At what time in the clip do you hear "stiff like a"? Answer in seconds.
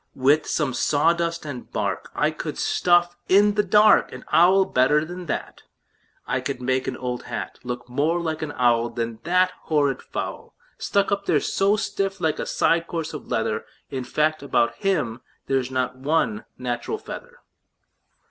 11.75-12.47